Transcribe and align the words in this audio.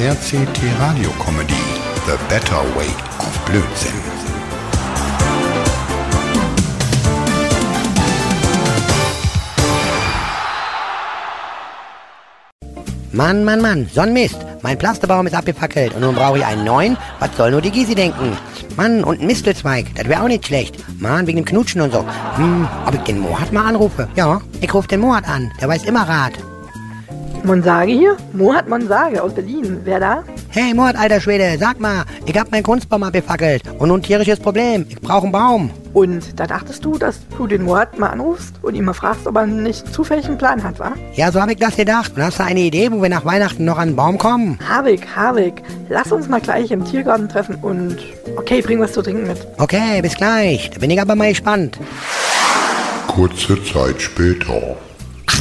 RCT 0.00 0.58
Radio 0.78 1.10
Comedy 1.22 1.52
The 2.06 2.16
Better 2.30 2.62
Way 2.74 2.88
of 3.18 3.44
Blödsinn. 3.44 3.92
Mann, 13.12 13.44
Mann, 13.44 13.60
Mann, 13.60 13.90
Sonnenmist. 13.92 14.38
Mein 14.62 14.78
Plasterbaum 14.78 15.26
ist 15.26 15.34
abgefackelt 15.34 15.94
und 15.94 16.00
nun 16.00 16.14
brauche 16.14 16.38
ich 16.38 16.46
einen 16.46 16.64
neuen. 16.64 16.96
Was 17.18 17.36
soll 17.36 17.50
nur 17.50 17.60
die 17.60 17.70
Gysi 17.70 17.94
denken? 17.94 18.38
Mann, 18.78 19.04
und 19.04 19.20
ein 19.20 19.26
Mistelzweig, 19.26 19.94
das 19.96 20.08
wäre 20.08 20.22
auch 20.22 20.28
nicht 20.28 20.46
schlecht. 20.46 20.76
Mann, 20.98 21.26
wegen 21.26 21.40
dem 21.40 21.44
Knutschen 21.44 21.82
und 21.82 21.92
so. 21.92 22.06
Hm, 22.36 22.66
ob 22.86 22.94
ich 22.94 23.02
den 23.02 23.18
Mohat 23.18 23.52
mal 23.52 23.66
anrufe? 23.66 24.08
Ja, 24.16 24.40
ich 24.62 24.72
rufe 24.72 24.88
den 24.88 25.00
Mohat 25.00 25.28
an. 25.28 25.52
Der 25.60 25.68
weiß 25.68 25.84
immer 25.84 26.08
Rat. 26.08 26.32
Monsage 27.44 27.92
hier? 27.92 28.16
Mohat 28.32 28.68
Monsage 28.68 29.22
aus 29.22 29.34
Berlin. 29.34 29.80
Wer 29.84 30.00
da? 30.00 30.24
Hey, 30.48 30.74
Mohat, 30.74 30.96
alter 30.96 31.20
Schwede, 31.20 31.56
sag 31.58 31.78
mal, 31.78 32.04
ich 32.26 32.36
hab 32.36 32.50
meinen 32.50 32.62
Kunstbaum 32.62 33.02
abgefackelt 33.02 33.62
und 33.78 33.88
nun 33.88 34.00
ein 34.00 34.02
tierisches 34.02 34.40
Problem. 34.40 34.84
Ich 34.88 35.00
brauche 35.00 35.22
einen 35.22 35.32
Baum. 35.32 35.70
Und 35.92 36.38
da 36.38 36.46
dachtest 36.46 36.84
du, 36.84 36.98
dass 36.98 37.20
du 37.36 37.46
den 37.46 37.62
Mohat 37.62 37.98
mal 37.98 38.08
anrufst 38.08 38.56
und 38.62 38.74
ihn 38.74 38.84
mal 38.84 38.92
fragst, 38.92 39.26
ob 39.26 39.36
er 39.36 39.46
nicht 39.46 39.92
zufällig 39.92 40.26
einen 40.26 40.38
Plan 40.38 40.62
hat, 40.62 40.78
wa? 40.78 40.92
Ja, 41.14 41.30
so 41.32 41.40
hab 41.40 41.50
ich 41.50 41.56
das 41.56 41.76
gedacht. 41.76 42.12
Und 42.16 42.22
hast 42.22 42.38
du 42.38 42.44
eine 42.44 42.60
Idee, 42.60 42.90
wo 42.90 43.00
wir 43.00 43.08
nach 43.08 43.24
Weihnachten 43.24 43.64
noch 43.64 43.78
an 43.78 43.90
den 43.90 43.96
Baum 43.96 44.18
kommen? 44.18 44.58
Havik, 44.68 45.06
Havik, 45.14 45.62
lass 45.88 46.12
uns 46.12 46.28
mal 46.28 46.40
gleich 46.40 46.70
im 46.70 46.84
Tiergarten 46.84 47.28
treffen 47.28 47.56
und 47.62 47.98
okay, 48.36 48.60
bring 48.60 48.80
was 48.80 48.92
zu 48.92 49.02
trinken 49.02 49.26
mit. 49.26 49.46
Okay, 49.58 50.02
bis 50.02 50.16
gleich. 50.16 50.70
Da 50.70 50.78
bin 50.78 50.90
ich 50.90 51.00
aber 51.00 51.14
mal 51.14 51.30
gespannt. 51.30 51.78
Kurze 53.06 53.62
Zeit 53.64 54.00
später. 54.00 54.76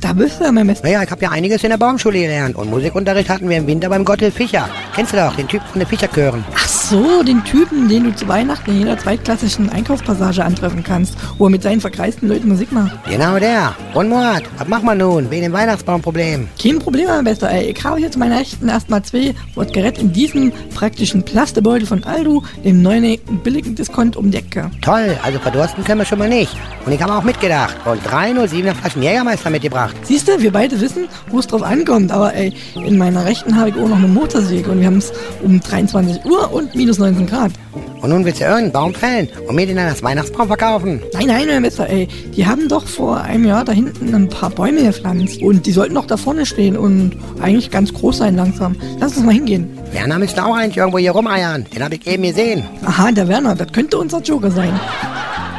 Da 0.00 0.12
bist 0.12 0.40
du, 0.40 0.52
mein 0.52 0.66
Mist. 0.66 0.84
Naja, 0.84 1.02
ich 1.02 1.10
habe 1.10 1.22
ja 1.22 1.30
einiges 1.30 1.64
in 1.64 1.70
der 1.70 1.78
Baumschule 1.78 2.20
gelernt 2.20 2.56
und 2.56 2.70
Musikunterricht 2.70 3.28
hatten 3.28 3.48
wir 3.48 3.56
im 3.56 3.66
Winter 3.66 3.88
beim 3.88 4.04
Gottel 4.04 4.30
Fischer. 4.30 4.68
Kennst 4.96 5.12
du 5.12 5.18
doch, 5.18 5.36
den 5.36 5.46
Typ 5.46 5.60
von 5.70 5.78
den 5.78 5.86
Fischerchören. 5.86 6.42
Ach 6.54 6.66
so, 6.66 7.22
den 7.22 7.44
Typen, 7.44 7.86
den 7.86 8.04
du 8.04 8.14
zu 8.14 8.26
Weihnachten 8.28 8.70
in 8.70 8.78
jeder 8.78 8.96
zweitklassischen 8.96 9.68
Einkaufspassage 9.68 10.42
antreffen 10.42 10.82
kannst, 10.82 11.16
wo 11.36 11.44
er 11.44 11.50
mit 11.50 11.62
seinen 11.62 11.82
verkreisten 11.82 12.30
Leuten 12.30 12.48
Musik 12.48 12.72
macht. 12.72 12.92
Genau 13.06 13.38
der. 13.38 13.74
Und 13.92 14.08
Moat, 14.08 14.44
was 14.56 14.66
machen 14.68 14.86
wir 14.86 14.94
nun 14.94 15.30
wegen 15.30 15.42
dem 15.42 15.52
Weihnachtsbaumproblem? 15.52 16.48
Kein 16.58 16.78
Problem, 16.78 17.08
mein 17.08 17.24
Bester, 17.24 17.50
ey. 17.50 17.74
Ich 17.76 17.84
habe 17.84 17.98
hier 17.98 18.10
zu 18.10 18.18
meiner 18.18 18.38
Rechten 18.38 18.70
erstmal 18.70 19.02
zwei 19.02 19.34
Wodgerät 19.54 19.98
in 19.98 20.14
diesem 20.14 20.50
praktischen 20.74 21.22
Plastebeutel 21.22 21.86
von 21.86 22.02
Aldu, 22.04 22.42
dem 22.64 22.80
neuen 22.80 23.18
billigen 23.44 23.74
Diskont 23.74 24.16
um 24.16 24.30
die 24.30 24.38
Ecke. 24.38 24.70
Toll, 24.80 25.14
also 25.22 25.38
verdursten 25.40 25.84
können 25.84 26.00
wir 26.00 26.06
schon 26.06 26.20
mal 26.20 26.30
nicht. 26.30 26.56
Und 26.86 26.92
ich 26.92 27.02
habe 27.02 27.12
auch 27.14 27.22
mitgedacht 27.22 27.76
und 27.84 28.00
drei 28.02 28.30
07er 28.30 28.72
Flaschen 28.74 29.02
Jägermeister 29.02 29.50
mitgebracht. 29.50 29.94
Siehst 30.04 30.26
du, 30.26 30.40
wir 30.40 30.52
beide 30.52 30.80
wissen, 30.80 31.06
wo 31.28 31.38
es 31.40 31.46
drauf 31.46 31.62
ankommt. 31.62 32.12
Aber 32.12 32.32
ey, 32.32 32.54
in 32.76 32.96
meiner 32.96 33.26
Rechten 33.26 33.58
habe 33.58 33.68
ich 33.68 33.74
auch 33.74 33.88
noch 33.88 33.98
eine 33.98 34.08
Motorsäge 34.08 34.70
und 34.70 34.80
wir 34.80 34.85
haben 34.86 34.98
es 34.98 35.12
um 35.42 35.60
23 35.60 36.24
Uhr 36.24 36.52
und 36.52 36.74
minus 36.74 36.98
19 36.98 37.26
Grad. 37.26 37.52
Und 38.00 38.10
nun 38.10 38.24
willst 38.24 38.40
du 38.40 38.44
irgendeinen 38.44 38.72
Baum 38.72 38.94
fällen 38.94 39.28
und 39.48 39.56
mir 39.56 39.66
den 39.66 39.76
dann 39.76 39.88
als 39.88 40.02
Weihnachtsbaum 40.02 40.46
verkaufen? 40.46 41.02
Nein, 41.12 41.26
nein, 41.26 41.46
mein 41.46 41.62
Bester, 41.62 41.88
ey. 41.88 42.08
Die 42.36 42.46
haben 42.46 42.68
doch 42.68 42.86
vor 42.86 43.20
einem 43.20 43.44
Jahr 43.46 43.64
da 43.64 43.72
hinten 43.72 44.14
ein 44.14 44.28
paar 44.28 44.50
Bäume 44.50 44.82
gepflanzt. 44.82 45.42
Und 45.42 45.66
die 45.66 45.72
sollten 45.72 45.94
doch 45.94 46.06
da 46.06 46.16
vorne 46.16 46.46
stehen 46.46 46.76
und 46.76 47.16
eigentlich 47.40 47.70
ganz 47.70 47.92
groß 47.92 48.18
sein 48.18 48.36
langsam. 48.36 48.76
Lass 49.00 49.16
uns 49.16 49.26
mal 49.26 49.34
hingehen. 49.34 49.68
Werner 49.92 50.18
müsste 50.18 50.44
auch 50.44 50.54
eigentlich 50.54 50.76
irgendwo 50.76 50.98
hier 50.98 51.12
rumeiern. 51.12 51.64
Den 51.74 51.82
habe 51.82 51.96
ich 51.96 52.06
eben 52.06 52.22
gesehen. 52.22 52.64
Aha, 52.84 53.10
der 53.12 53.28
Werner, 53.28 53.54
das 53.54 53.72
könnte 53.72 53.98
unser 53.98 54.20
Joker 54.20 54.50
sein. 54.50 54.78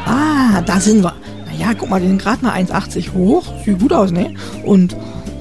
Ah, 0.06 0.62
da 0.62 0.80
sind 0.80 1.04
wir. 1.04 1.14
Naja, 1.48 1.74
guck 1.78 1.90
mal, 1.90 2.00
die 2.00 2.08
sind 2.08 2.22
gerade 2.22 2.46
mal 2.46 2.54
1,80 2.54 3.14
hoch. 3.14 3.44
Sieht 3.66 3.80
gut 3.80 3.92
aus, 3.92 4.12
ne? 4.12 4.36
Und 4.64 4.96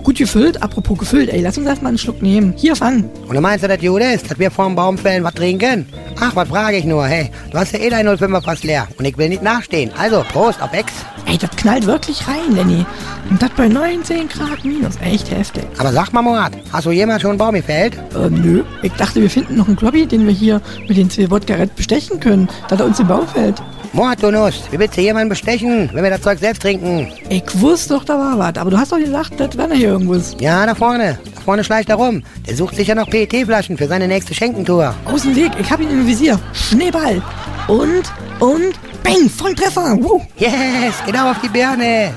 gut 0.06 0.18
gefüllt. 0.18 0.62
Apropos 0.62 0.96
gefüllt, 0.98 1.30
ey, 1.30 1.40
lass 1.40 1.58
uns 1.58 1.66
erstmal 1.66 1.90
einen 1.90 1.98
Schluck 1.98 2.22
nehmen. 2.22 2.54
Hier, 2.56 2.76
fang. 2.76 3.10
Und 3.26 3.34
du 3.34 3.40
meinst, 3.40 3.64
dass 3.64 3.76
das 3.76 3.84
gut 3.84 4.00
ist, 4.00 4.30
dass 4.30 4.38
wir 4.38 4.52
vor 4.52 4.66
dem 4.66 4.76
Baumfällen 4.76 5.24
was 5.24 5.34
trinken? 5.34 5.84
Ach, 6.20 6.36
was 6.36 6.48
frage 6.48 6.76
ich 6.76 6.84
nur, 6.84 7.04
hey, 7.06 7.32
du 7.50 7.58
hast 7.58 7.72
ja 7.72 7.80
eh 7.80 7.90
dein 7.90 8.06
05er 8.06 8.40
fast 8.40 8.62
leer 8.62 8.86
und 8.98 9.04
ich 9.04 9.18
will 9.18 9.28
nicht 9.28 9.42
nachstehen. 9.42 9.90
Also, 9.98 10.24
Prost 10.32 10.62
auf 10.62 10.72
Ex. 10.72 10.92
Ey, 11.26 11.36
das 11.36 11.50
knallt 11.56 11.86
wirklich 11.86 12.26
rein, 12.28 12.54
Lenny. 12.54 12.86
Und 13.28 13.42
das 13.42 13.50
bei 13.56 13.66
19 13.66 14.28
Grad 14.28 14.64
minus. 14.64 14.94
Echt 15.00 15.28
heftig. 15.32 15.64
Aber 15.76 15.92
sag 15.92 16.12
mal, 16.12 16.22
Moat, 16.22 16.52
hast 16.72 16.86
du 16.86 16.92
jemals 16.92 17.22
schon 17.22 17.30
einen 17.30 17.38
Baum 17.38 17.56
gefällt? 17.56 17.96
Äh, 18.14 18.30
nö. 18.30 18.62
Ich 18.84 18.92
dachte, 18.92 19.20
wir 19.20 19.28
finden 19.28 19.56
noch 19.56 19.66
einen 19.66 19.74
Klobby, 19.74 20.06
den 20.06 20.24
wir 20.24 20.32
hier 20.32 20.62
mit 20.86 20.96
den 20.96 21.10
zwei 21.10 21.28
Wodka 21.32 21.54
Red 21.54 21.74
bestechen 21.74 22.20
können, 22.20 22.48
dass 22.68 22.78
er 22.78 22.86
uns 22.86 23.00
im 23.00 23.08
Baum 23.08 23.26
fällt. 23.26 23.60
Moat, 23.96 24.22
du 24.22 24.30
Nuss, 24.30 24.64
wie 24.70 24.78
willst 24.78 24.94
du 24.98 25.00
jemanden 25.00 25.30
bestechen, 25.30 25.88
wenn 25.94 26.04
wir 26.04 26.10
das 26.10 26.20
Zeug 26.20 26.38
selbst 26.38 26.60
trinken? 26.60 27.10
Ich 27.30 27.44
wusste 27.62 27.94
doch, 27.94 28.04
da 28.04 28.18
war 28.18 28.38
was. 28.38 28.58
Aber 28.60 28.70
du 28.70 28.76
hast 28.76 28.92
doch 28.92 28.98
gesagt, 28.98 29.40
das 29.40 29.56
wäre 29.56 29.72
hier 29.74 29.88
irgendwo. 29.88 30.12
ist. 30.12 30.38
Ja, 30.38 30.66
da 30.66 30.74
vorne. 30.74 31.18
Da 31.34 31.40
vorne 31.40 31.64
schleicht 31.64 31.88
er 31.88 31.94
rum. 31.94 32.22
Der 32.46 32.54
sucht 32.54 32.76
sicher 32.76 32.94
noch 32.94 33.08
PET-Flaschen 33.08 33.78
für 33.78 33.88
seine 33.88 34.06
nächste 34.06 34.34
Schenkentour. 34.34 34.94
Aus 35.06 35.22
dem 35.22 35.34
Weg, 35.34 35.52
ich 35.58 35.70
hab 35.70 35.80
ihn 35.80 35.88
im 35.88 36.06
Visier. 36.06 36.38
Schneeball. 36.52 37.22
Und, 37.68 38.12
und, 38.38 38.74
bang, 39.02 39.30
Volltreffer. 39.30 39.96
Woo. 40.02 40.20
Yes, 40.36 41.02
genau 41.06 41.30
auf 41.30 41.40
die 41.42 41.48
Birne. 41.48 42.12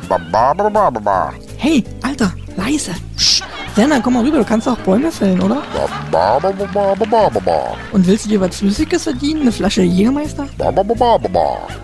Hey, 1.55 1.85
Alter, 2.03 2.33
leise. 2.57 2.91
Psst. 3.15 3.48
Werner, 3.75 4.01
komm 4.01 4.13
mal 4.15 4.23
rüber, 4.25 4.37
du 4.39 4.43
kannst 4.43 4.67
auch 4.67 4.77
Bäume 4.79 5.11
fällen, 5.11 5.39
oder? 5.41 5.61
Und 7.91 8.05
willst 8.07 8.25
du 8.25 8.29
dir 8.29 8.41
was 8.41 8.57
Flüssiges 8.57 9.03
verdienen? 9.03 9.41
Eine 9.41 9.51
Flasche 9.51 9.81
Jägermeister? 9.81 10.47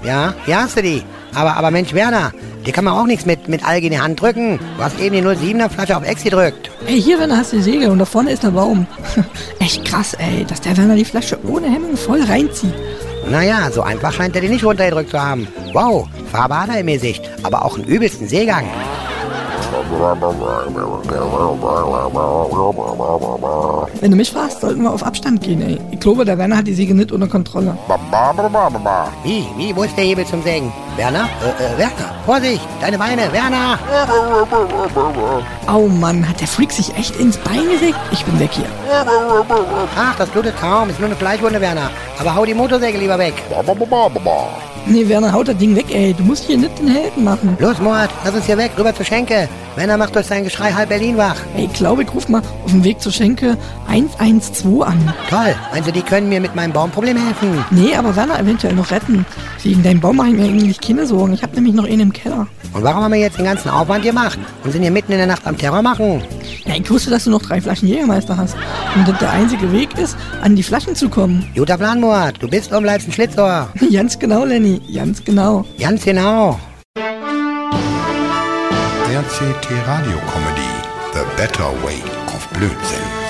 Ja, 0.03 0.33
hier 0.45 0.61
hast 0.61 0.77
du 0.77 0.81
die. 0.81 1.03
Aber, 1.33 1.55
aber 1.55 1.71
Mensch, 1.71 1.93
Werner, 1.93 2.31
dir 2.65 2.73
kann 2.73 2.85
man 2.85 2.93
auch 2.93 3.05
nichts 3.05 3.25
mit, 3.25 3.47
mit 3.47 3.65
Alge 3.65 3.87
in 3.87 3.93
die 3.93 3.99
Hand 3.99 4.21
drücken. 4.21 4.59
Du 4.77 4.83
hast 4.83 4.99
eben 4.99 5.15
die 5.15 5.21
07er 5.21 5.69
Flasche 5.69 5.95
auf 5.95 6.05
Ex 6.05 6.23
gedrückt. 6.23 6.69
Ey, 6.87 7.01
hier, 7.01 7.19
Werner, 7.19 7.37
hast 7.37 7.53
du 7.53 7.57
die 7.57 7.63
Segel 7.63 7.89
und 7.89 7.99
da 7.99 8.05
vorne 8.05 8.31
ist 8.31 8.43
der 8.43 8.51
Baum. 8.51 8.87
Echt 9.59 9.85
krass, 9.85 10.15
ey, 10.15 10.45
dass 10.45 10.61
der 10.61 10.75
Werner 10.77 10.95
die 10.95 11.05
Flasche 11.05 11.37
ohne 11.47 11.67
Hemmung 11.67 11.97
voll 11.97 12.23
reinzieht. 12.23 12.73
Naja, 13.29 13.71
so 13.71 13.81
einfach 13.81 14.13
scheint 14.13 14.35
er 14.35 14.41
die 14.41 14.49
nicht 14.49 14.63
runtergedrückt 14.63 15.11
zu 15.11 15.21
haben. 15.21 15.47
Wow, 15.73 16.07
Farbe 16.31 16.59
hat 16.59 16.69
er 16.69 16.79
im 16.79 16.87
Gesicht, 16.87 17.29
aber 17.43 17.65
auch 17.65 17.75
einen 17.75 17.85
übelsten 17.85 18.27
Seegang. 18.27 18.65
Wenn 24.01 24.11
du 24.11 24.17
mich 24.17 24.31
fragst, 24.31 24.61
sollten 24.61 24.83
wir 24.83 24.91
auf 24.91 25.03
Abstand 25.03 25.41
gehen, 25.41 25.61
ey. 25.61 25.79
Ich 25.91 25.99
glaube, 25.99 26.25
der 26.25 26.37
Werner 26.37 26.57
hat 26.57 26.67
die 26.67 26.73
Säge 26.73 26.93
nicht 26.93 27.11
unter 27.11 27.27
Kontrolle. 27.27 27.77
Wie, 29.23 29.45
wie, 29.57 29.75
wo 29.75 29.83
ist 29.83 29.95
der 29.97 30.03
Hebel 30.03 30.25
zum 30.25 30.41
Sägen? 30.43 30.71
Werner? 30.95 31.27
Äh, 31.43 31.63
äh, 31.63 31.77
Werner, 31.77 32.13
Vorsicht, 32.25 32.61
deine 32.81 32.97
Beine, 32.97 33.31
Werner! 33.31 33.77
Au 35.67 35.87
Mann, 35.87 36.27
hat 36.27 36.39
der 36.39 36.47
Freak 36.47 36.71
sich 36.71 36.95
echt 36.97 37.15
ins 37.17 37.37
Bein 37.37 37.67
gesägt? 37.69 37.97
Ich 38.11 38.23
bin 38.25 38.39
weg 38.39 38.51
hier. 38.53 38.65
Ach, 39.97 40.15
das 40.17 40.29
blutet 40.29 40.55
kaum, 40.59 40.89
ist 40.89 40.99
nur 40.99 41.07
eine 41.07 41.15
Fleischwunde, 41.17 41.59
Werner. 41.61 41.89
Aber 42.19 42.35
hau 42.35 42.45
die 42.45 42.53
Motorsäge 42.53 42.97
lieber 42.97 43.17
weg. 43.19 43.33
Nee, 44.87 45.09
Werner, 45.09 45.33
haut 45.33 45.47
das 45.47 45.57
Ding 45.57 45.75
weg, 45.75 45.87
ey. 45.89 46.13
Du 46.13 46.23
musst 46.23 46.45
hier 46.45 46.57
nicht 46.57 46.77
den 46.77 46.87
Helden 46.87 47.23
machen. 47.23 47.57
Los, 47.59 47.79
Mord, 47.79 48.09
lass 48.23 48.35
uns 48.35 48.45
hier 48.45 48.57
weg, 48.57 48.71
rüber 48.77 48.93
zur 48.93 49.03
Schenke. 49.03 49.49
Werner 49.75 49.97
macht 49.97 50.15
durch 50.15 50.27
sein 50.27 50.43
Geschrei 50.43 50.71
halb 50.71 50.89
Berlin 50.89 51.17
wach. 51.17 51.37
Ey, 51.57 51.65
ich 51.65 51.73
glaube, 51.73 52.03
ich 52.03 52.13
ruf 52.13 52.29
mal 52.29 52.41
auf 52.63 52.71
dem 52.71 52.83
Weg 52.83 53.01
zur 53.01 53.11
Schenke 53.11 53.57
112 53.87 54.81
an. 54.81 55.13
Toll, 55.29 55.55
also 55.73 55.89
die 55.91 56.03
können 56.03 56.29
mir 56.29 56.39
mit 56.39 56.55
meinem 56.55 56.71
Baumproblem 56.71 57.17
helfen. 57.17 57.65
Nee, 57.71 57.95
aber 57.95 58.15
Werner 58.15 58.39
eventuell 58.39 58.73
noch 58.73 58.91
retten. 58.91 59.25
Wegen 59.63 59.81
deinem 59.81 59.99
Baum 59.99 60.17
mache 60.17 60.29
ich 60.29 60.35
mir 60.35 60.43
eigentlich 60.45 60.79
keine 60.79 61.07
Sorgen. 61.07 61.33
Ich 61.33 61.41
habe 61.41 61.55
nämlich 61.55 61.73
noch 61.73 61.85
einen 61.85 62.01
im 62.01 62.13
Keller. 62.13 62.47
Und 62.73 62.83
warum 62.83 63.03
haben 63.03 63.13
wir 63.13 63.19
jetzt 63.19 63.37
den 63.37 63.45
ganzen 63.45 63.69
Aufwand 63.69 64.03
gemacht 64.03 64.37
und 64.63 64.71
sind 64.71 64.83
hier 64.83 64.91
mitten 64.91 65.11
in 65.11 65.17
der 65.17 65.27
Nacht 65.27 65.47
am 65.47 65.57
Terror 65.57 65.81
machen? 65.81 66.21
Ja, 66.65 66.75
ich 66.75 66.89
wusste, 66.89 67.09
dass 67.09 67.23
du 67.23 67.29
noch 67.29 67.41
drei 67.41 67.61
Flaschen 67.61 67.87
Jägermeister 67.87 68.37
hast. 68.37 68.55
Und 68.95 69.07
dass 69.07 69.17
der 69.19 69.31
einzige 69.31 69.71
Weg 69.71 69.97
ist, 69.97 70.17
an 70.41 70.55
die 70.55 70.63
Flaschen 70.63 70.95
zu 70.95 71.09
kommen. 71.09 71.47
Guter 71.55 71.77
Plan, 71.77 71.99
Mord, 71.99 72.35
du 72.39 72.47
bist 72.47 72.71
und 72.73 72.83
bleibst 72.83 73.07
ein 73.07 73.11
Schlitzohr. 73.11 73.69
Ganz 73.93 74.19
genau, 74.19 74.45
Lenny. 74.45 74.74
Ganz 74.93 75.23
genau. 75.23 75.65
Ganz 75.79 76.03
genau. 76.05 76.59
RCT 79.07 79.71
Radio 79.87 80.17
Comedy 80.31 80.71
The 81.13 81.21
Better 81.37 81.71
Way 81.83 82.01
of 82.27 82.47
Blödsinn. 82.49 83.24